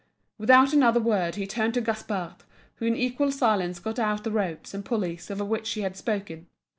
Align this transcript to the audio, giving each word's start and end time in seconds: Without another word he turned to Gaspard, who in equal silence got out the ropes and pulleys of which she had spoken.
Without 0.39 0.73
another 0.73 0.99
word 0.99 1.35
he 1.35 1.45
turned 1.45 1.75
to 1.75 1.81
Gaspard, 1.81 2.37
who 2.77 2.87
in 2.87 2.95
equal 2.95 3.31
silence 3.31 3.77
got 3.77 3.99
out 3.99 4.23
the 4.23 4.31
ropes 4.31 4.73
and 4.73 4.83
pulleys 4.83 5.29
of 5.29 5.39
which 5.41 5.67
she 5.67 5.81
had 5.81 5.95
spoken. 5.95 6.47